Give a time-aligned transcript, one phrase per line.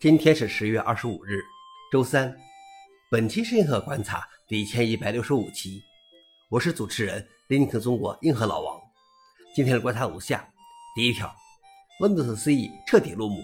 [0.00, 1.40] 今天是十月二十五日，
[1.90, 2.32] 周三。
[3.10, 5.82] 本期是硬核观察第一千一百六十五期，
[6.48, 8.80] 我是主持人林克中国硬核老王。
[9.56, 10.48] 今天的观察如下：
[10.94, 11.28] 第一条
[12.00, 13.42] ，Windows CE 彻底落幕。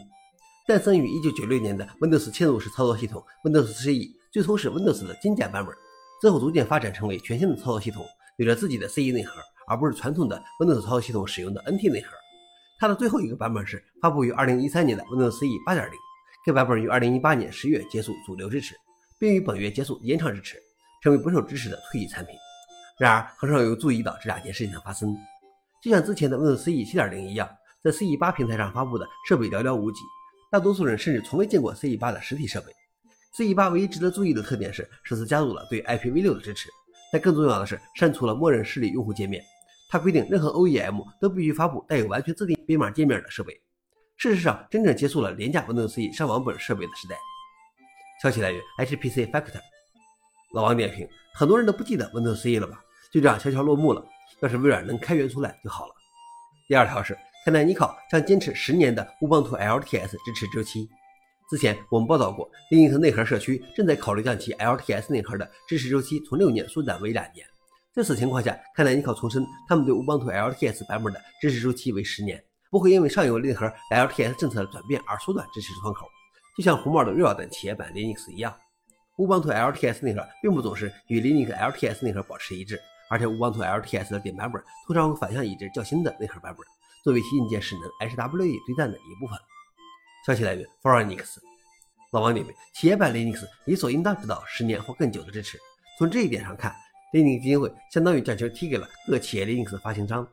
[0.65, 5.75] 诞生于一九九六年的 Windows 嵌入式操作系统 Windows CE，最初是 Windows 的精简版本，
[6.23, 12.11] 之后逐渐发展成为全新的操作系统，有着自己的 CE 内核，而不是传统的 Windows 操作系统使用的 NT 内核。
[12.79, 15.95] 它的最后一个版本是发布于二零一三年的 Windows CE 八点零。
[16.45, 18.75] 该版本于二零一八年十月结束主流支持，
[19.19, 20.59] 并于本月结束延长支持，
[21.03, 22.35] 成为不受支持的退役产品。
[22.99, 25.17] 然而，很少有注意到这两件事情的发生。
[25.83, 27.49] 就像之前的 Windows CE 七点零一样，
[27.83, 30.01] 在 CE 八平台上发布的设备寥寥无几，
[30.53, 32.67] 大多数人甚至从未见过 CE 八的实体设备。
[33.33, 36.69] CE 八唯一值得注意的特点是，首次加入了对 IPv6 的支持，
[37.11, 39.43] 但更重要的是删除了默认实例用户界面。
[39.89, 43.59] 它规定任何 OEM 都必须发布带有完全自定义编码界面的设备。
[44.17, 47.17] 事实上，真正结束了廉价 Windows C 上网本设备的时代。
[48.23, 49.61] 消息来源：HPC Factor。
[50.55, 52.81] 老王点评：很多人都不记得 Windows CE 了吧？
[53.13, 54.05] 就这样悄悄落幕了。
[54.41, 55.93] 要是微软能开源出来就好了。
[56.69, 60.89] 第二条是，Canonical 将坚持十年的 Ubuntu LTS 支持周期。
[61.51, 67.47] 之前我们报道过，Linux 内核社区正在考虑将其 LTS 内核的支持周期从六年缩短为两年。
[67.93, 72.43] 在此情况下，Canonical 重申他们对 Ubuntu LTS 版本的支持周期为十年。
[72.75, 76.09] 不会因为上游内核 LTS 政策的转变而缩短支持窗口，
[76.59, 78.53] 就像红帽的 Real 等企业版 Linux 一样。
[79.17, 86.67] Ubuntu LTS 内核并不总是与 Linux LTS 内核保持一致，而且 Ubuntu LTS 的点版本通常会反向移植较新的内核版本，
[87.05, 89.39] 作为其硬件势能 HWE 对战的一部分。
[90.27, 91.41] 消息来源 f o r e i g n x
[92.11, 95.61] 老王点评：企业版 Linux 理所应当得到十年或更久的支持。
[95.97, 96.75] 从这一点上看
[97.13, 100.27] ，Linux 基金会相当于将球踢给了各企业 Linux 发行商。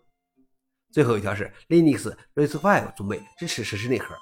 [0.92, 4.16] 最后一条是 Linux RISC-V 准备支持实时内核。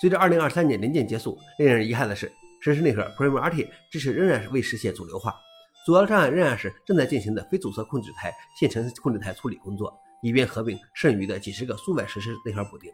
[0.00, 2.30] 随着2023年临近结束，令人遗憾的是，
[2.60, 5.34] 实时内核 PrimerRT 支持仍然是未实现主流化。
[5.86, 9.92] 主要障碍仍然是正在进行的非阻塞控制台线程控制台处理工作，
[10.22, 12.92] 以便合并剩余的几十个数外实时内核补丁。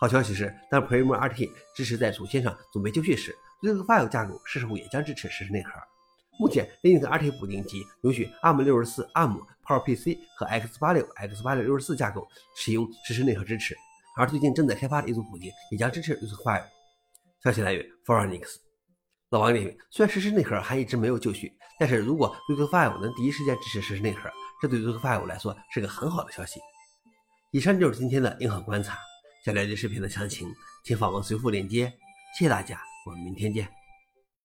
[0.00, 3.32] 好消息是，当 PrimerRT 支持在主线上准备就绪时
[3.62, 5.70] ，RISC-V 架构是否也将支持实时内核？
[6.38, 13.76] 目前，Linux RT 补丁机允许 ARM64、ARM、PowerPC 和 x86、x86-64 架构使用实时内核支持，
[14.16, 16.62] 而最近正在开发的一组补丁也将支持 RISC-V。
[17.42, 18.60] 消息来源 f o r e i g n x
[19.30, 24.28] 老王认为：虽然实时内核还一直没有就绪，但是如果 RISC-V 能第一时间支持实时内核，
[24.60, 26.58] 这对 RISC-V 来说是个很好的消息。
[27.52, 28.98] 以上就是今天的硬核观察。
[29.44, 30.48] 想了解视频的详情，
[30.84, 31.92] 请访问随附链接。
[32.38, 33.83] 谢谢大家，我们明天见。